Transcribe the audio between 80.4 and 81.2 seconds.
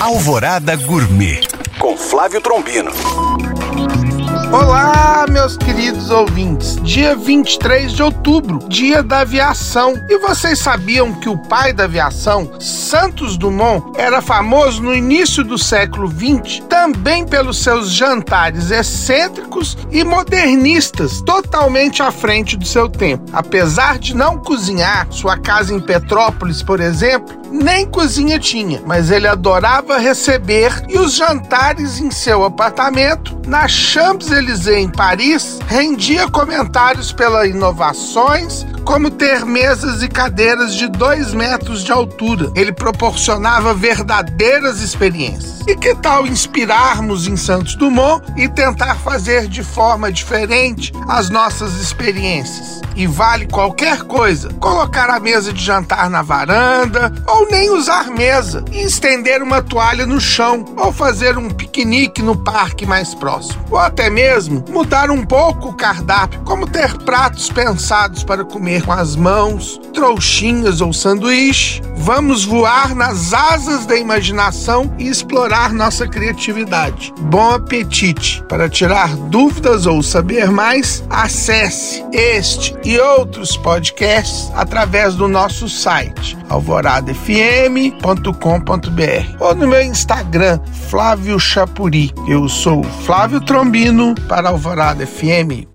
mais,